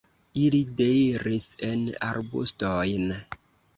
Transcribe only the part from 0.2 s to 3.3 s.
Ili deiris en arbustojn.